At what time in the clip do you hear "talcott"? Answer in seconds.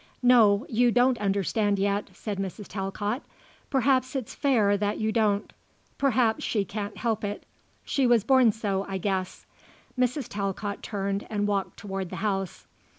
2.67-3.21, 10.27-10.81